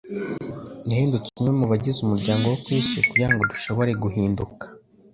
Yahindutse 0.89 1.29
umwe 1.35 1.51
mu 1.59 1.65
bagize 1.71 1.97
umuryango 2.01 2.43
wo 2.51 2.57
ku 2.63 2.69
isi 2.79 2.97
kugira 3.07 3.29
ngo 3.33 3.41
dushobore 3.51 3.91
guhinduka 4.03 4.65